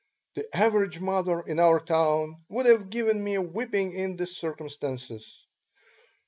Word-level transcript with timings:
The 0.33 0.49
average 0.57 0.99
mother 0.99 1.41
in 1.41 1.59
our 1.59 1.79
town 1.79 2.41
would 2.49 2.65
have 2.65 2.89
given 2.89 3.23
me 3.23 3.35
a 3.35 3.41
whipping 3.43 3.93
in 3.93 4.17
the 4.17 4.25
circumstances. 4.25 5.45